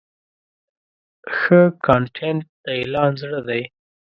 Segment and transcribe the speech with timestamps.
[1.37, 3.61] ښه کانټینټ د اعلان زړه دی.